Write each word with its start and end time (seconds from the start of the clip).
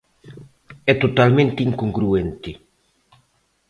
É 0.91 0.93
totalmente 1.03 1.59
incongruente. 1.69 2.51